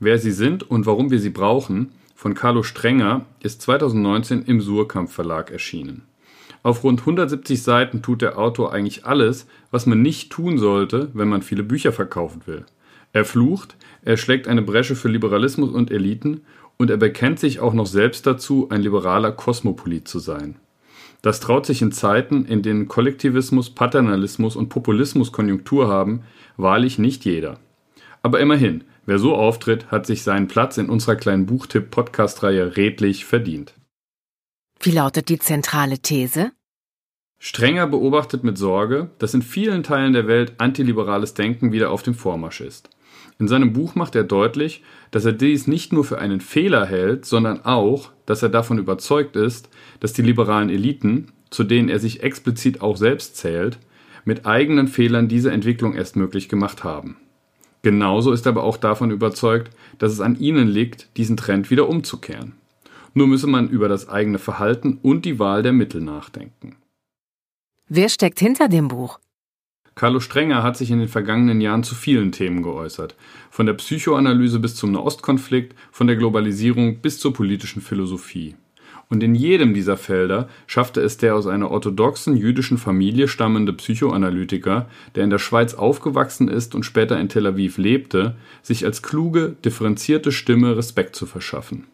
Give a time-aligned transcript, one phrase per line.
[0.00, 5.10] Wer sie sind und warum wir sie brauchen, von Carlo Strenger, ist 2019 im Surkamp
[5.10, 6.02] Verlag erschienen.
[6.62, 11.28] Auf rund 170 Seiten tut der Autor eigentlich alles, was man nicht tun sollte, wenn
[11.28, 12.64] man viele Bücher verkaufen will.
[13.12, 16.42] Er flucht, er schlägt eine Bresche für Liberalismus und Eliten
[16.76, 20.56] und er bekennt sich auch noch selbst dazu, ein liberaler Kosmopolit zu sein.
[21.22, 26.22] Das traut sich in Zeiten, in denen Kollektivismus, Paternalismus und Populismus Konjunktur haben,
[26.56, 27.58] wahrlich nicht jeder.
[28.22, 33.72] Aber immerhin, wer so auftritt, hat sich seinen Platz in unserer kleinen Buchtipp-Podcast-Reihe redlich verdient.
[34.80, 36.52] Wie lautet die zentrale These?
[37.38, 42.14] Strenger beobachtet mit Sorge, dass in vielen Teilen der Welt antiliberales Denken wieder auf dem
[42.14, 42.90] Vormarsch ist.
[43.38, 47.24] In seinem Buch macht er deutlich, dass er dies nicht nur für einen Fehler hält,
[47.24, 52.22] sondern auch, dass er davon überzeugt ist, dass die liberalen Eliten, zu denen er sich
[52.22, 53.78] explizit auch selbst zählt,
[54.26, 57.16] mit eigenen Fehlern diese Entwicklung erst möglich gemacht haben.
[57.82, 61.88] Genauso ist er aber auch davon überzeugt, dass es an ihnen liegt, diesen Trend wieder
[61.88, 62.54] umzukehren.
[63.14, 66.76] Nur müsse man über das eigene Verhalten und die Wahl der Mittel nachdenken.
[67.88, 69.18] Wer steckt hinter dem Buch?
[69.94, 73.16] Carlo Strenger hat sich in den vergangenen Jahren zu vielen Themen geäußert.
[73.50, 78.54] Von der Psychoanalyse bis zum Nahostkonflikt, von der Globalisierung bis zur politischen Philosophie.
[79.10, 84.88] Und in jedem dieser Felder schaffte es der aus einer orthodoxen jüdischen Familie stammende Psychoanalytiker,
[85.14, 89.56] der in der Schweiz aufgewachsen ist und später in Tel Aviv lebte, sich als kluge,
[89.64, 91.86] differenzierte Stimme Respekt zu verschaffen.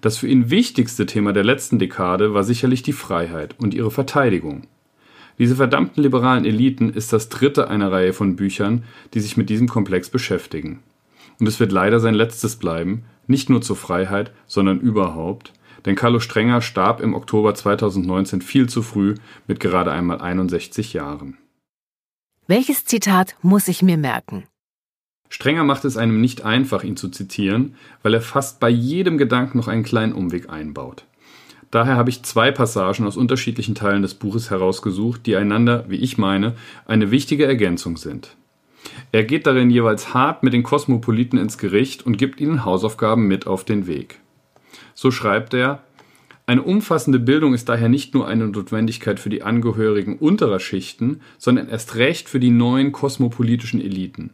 [0.00, 4.62] Das für ihn wichtigste Thema der letzten Dekade war sicherlich die Freiheit und ihre Verteidigung.
[5.38, 8.84] Diese verdammten liberalen Eliten ist das dritte einer Reihe von Büchern,
[9.14, 10.80] die sich mit diesem Komplex beschäftigen.
[11.38, 15.52] Und es wird leider sein letztes bleiben, nicht nur zur Freiheit, sondern überhaupt,
[15.84, 19.14] denn Carlo Strenger starb im Oktober 2019 viel zu früh
[19.46, 21.36] mit gerade einmal 61 Jahren.
[22.46, 24.44] Welches Zitat muss ich mir merken?
[25.28, 29.58] Strenger macht es einem nicht einfach, ihn zu zitieren, weil er fast bei jedem Gedanken
[29.58, 31.04] noch einen kleinen Umweg einbaut.
[31.70, 36.18] Daher habe ich zwei Passagen aus unterschiedlichen Teilen des Buches herausgesucht, die einander, wie ich
[36.18, 38.36] meine, eine wichtige Ergänzung sind.
[39.12, 43.46] Er geht darin jeweils hart mit den Kosmopoliten ins Gericht und gibt ihnen Hausaufgaben mit
[43.46, 44.18] auf den Weg.
[44.94, 45.82] So schreibt er,
[46.46, 51.68] eine umfassende Bildung ist daher nicht nur eine Notwendigkeit für die Angehörigen unterer Schichten, sondern
[51.68, 54.30] erst recht für die neuen kosmopolitischen Eliten.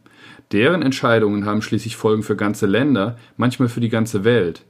[0.51, 4.65] Deren Entscheidungen haben schließlich Folgen für ganze Länder, manchmal für die ganze Welt.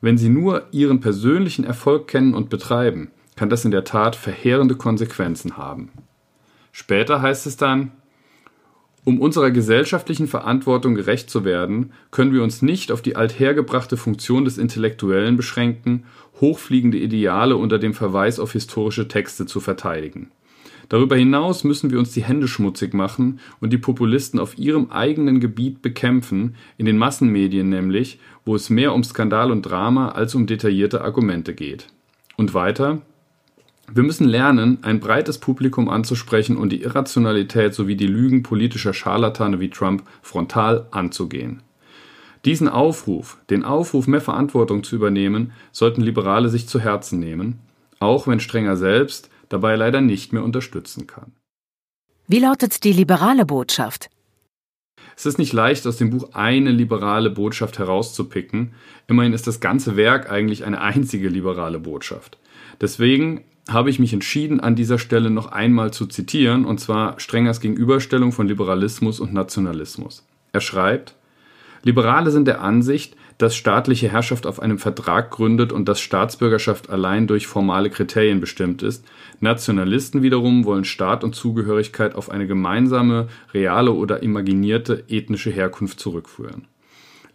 [0.00, 4.76] Wenn sie nur ihren persönlichen Erfolg kennen und betreiben, kann das in der Tat verheerende
[4.76, 5.90] Konsequenzen haben.
[6.70, 7.90] Später heißt es dann,
[9.04, 14.44] um unserer gesellschaftlichen Verantwortung gerecht zu werden, können wir uns nicht auf die althergebrachte Funktion
[14.44, 16.04] des Intellektuellen beschränken,
[16.40, 20.30] hochfliegende Ideale unter dem Verweis auf historische Texte zu verteidigen.
[20.88, 25.40] Darüber hinaus müssen wir uns die Hände schmutzig machen und die Populisten auf ihrem eigenen
[25.40, 30.46] Gebiet bekämpfen, in den Massenmedien nämlich, wo es mehr um Skandal und Drama als um
[30.46, 31.86] detaillierte Argumente geht.
[32.36, 33.00] Und weiter,
[33.92, 39.60] wir müssen lernen, ein breites Publikum anzusprechen und die Irrationalität sowie die Lügen politischer Scharlatane
[39.60, 41.62] wie Trump frontal anzugehen.
[42.44, 47.58] Diesen Aufruf, den Aufruf, mehr Verantwortung zu übernehmen, sollten Liberale sich zu Herzen nehmen,
[48.00, 51.32] auch wenn Strenger selbst dabei leider nicht mehr unterstützen kann.
[52.26, 54.08] Wie lautet die liberale Botschaft?
[55.16, 58.74] Es ist nicht leicht, aus dem Buch eine liberale Botschaft herauszupicken.
[59.06, 62.38] Immerhin ist das ganze Werk eigentlich eine einzige liberale Botschaft.
[62.80, 67.60] Deswegen habe ich mich entschieden, an dieser Stelle noch einmal zu zitieren, und zwar Strengers
[67.60, 70.24] Gegenüberstellung von Liberalismus und Nationalismus.
[70.52, 71.14] Er schreibt,
[71.82, 77.26] Liberale sind der Ansicht, dass staatliche Herrschaft auf einem Vertrag gründet und dass Staatsbürgerschaft allein
[77.26, 79.04] durch formale Kriterien bestimmt ist.
[79.40, 86.68] Nationalisten wiederum wollen Staat und Zugehörigkeit auf eine gemeinsame, reale oder imaginierte ethnische Herkunft zurückführen.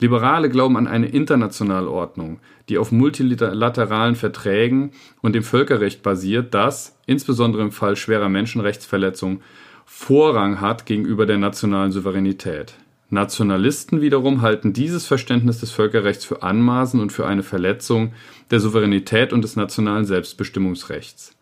[0.01, 4.91] Liberale glauben an eine internationale Ordnung, die auf multilateralen Verträgen
[5.21, 9.41] und dem Völkerrecht basiert, das, insbesondere im Fall schwerer Menschenrechtsverletzungen,
[9.85, 12.75] Vorrang hat gegenüber der nationalen Souveränität.
[13.11, 18.13] Nationalisten wiederum halten dieses Verständnis des Völkerrechts für anmaßend und für eine Verletzung
[18.51, 21.35] der Souveränität und des nationalen Selbstbestimmungsrechts.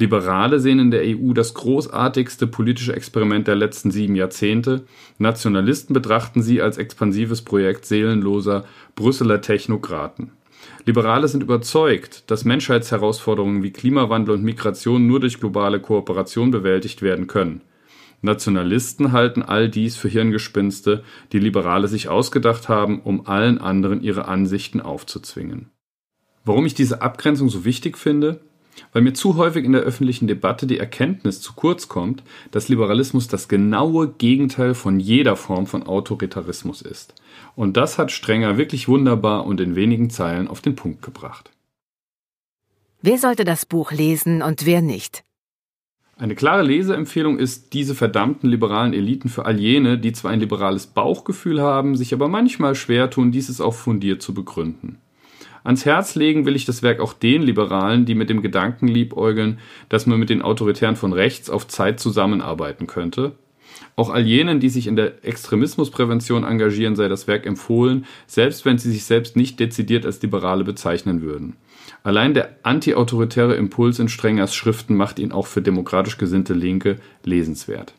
[0.00, 4.84] Liberale sehen in der EU das großartigste politische Experiment der letzten sieben Jahrzehnte.
[5.18, 10.30] Nationalisten betrachten sie als expansives Projekt seelenloser Brüsseler Technokraten.
[10.84, 17.26] Liberale sind überzeugt, dass Menschheitsherausforderungen wie Klimawandel und Migration nur durch globale Kooperation bewältigt werden
[17.26, 17.62] können.
[18.20, 24.26] Nationalisten halten all dies für Hirngespinste, die Liberale sich ausgedacht haben, um allen anderen ihre
[24.26, 25.70] Ansichten aufzuzwingen.
[26.44, 28.40] Warum ich diese Abgrenzung so wichtig finde?
[28.92, 33.28] Weil mir zu häufig in der öffentlichen Debatte die Erkenntnis zu kurz kommt, dass Liberalismus
[33.28, 37.14] das genaue Gegenteil von jeder Form von Autoritarismus ist.
[37.56, 41.50] Und das hat Strenger wirklich wunderbar und in wenigen Zeilen auf den Punkt gebracht.
[43.00, 45.24] Wer sollte das Buch lesen und wer nicht?
[46.20, 50.88] Eine klare Leseempfehlung ist diese verdammten liberalen Eliten für all jene, die zwar ein liberales
[50.88, 54.98] Bauchgefühl haben, sich aber manchmal schwer tun, dieses auch fundiert zu begründen.
[55.62, 59.60] Ans Herz legen will ich das Werk auch den Liberalen, die mit dem Gedanken liebäugeln,
[59.88, 63.36] dass man mit den Autoritären von rechts auf Zeit zusammenarbeiten könnte.
[63.96, 68.78] Auch all jenen, die sich in der Extremismusprävention engagieren, sei das Werk empfohlen, selbst wenn
[68.78, 71.56] sie sich selbst nicht dezidiert als Liberale bezeichnen würden.
[72.02, 77.94] Allein der antiautoritäre Impuls in Strengers Schriften macht ihn auch für demokratisch gesinnte Linke lesenswert.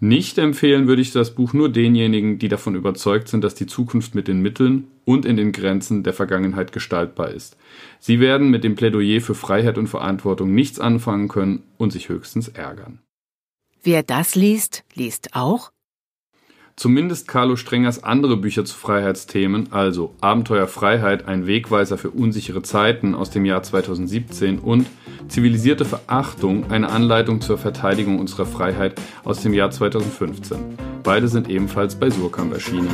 [0.00, 4.14] Nicht empfehlen würde ich das Buch nur denjenigen, die davon überzeugt sind, dass die Zukunft
[4.14, 7.56] mit den Mitteln und in den Grenzen der Vergangenheit gestaltbar ist.
[8.00, 12.48] Sie werden mit dem Plädoyer für Freiheit und Verantwortung nichts anfangen können und sich höchstens
[12.48, 12.98] ärgern.
[13.84, 15.70] Wer das liest, liest auch
[16.74, 23.14] Zumindest Carlo Strengers andere Bücher zu Freiheitsthemen, also Abenteuer Freiheit, ein Wegweiser für unsichere Zeiten
[23.14, 24.86] aus dem Jahr 2017 und
[25.28, 30.58] Zivilisierte Verachtung, eine Anleitung zur Verteidigung unserer Freiheit aus dem Jahr 2015.
[31.02, 32.90] Beide sind ebenfalls bei Surkamp erschienen.